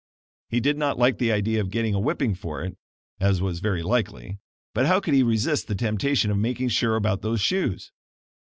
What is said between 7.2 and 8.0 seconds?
those shoes?